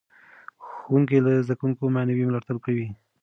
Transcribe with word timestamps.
ښوونکي 0.65 1.17
له 1.25 1.31
زده 1.45 1.55
کوونکو 1.59 1.93
معنوي 1.95 2.23
ملاتړ 2.27 2.55
کوي. 2.65 2.87